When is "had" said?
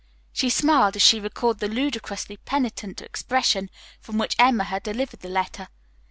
4.63-4.81